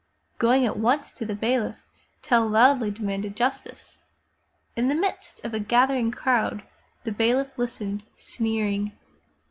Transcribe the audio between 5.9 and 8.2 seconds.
crowd, the bailiff listened,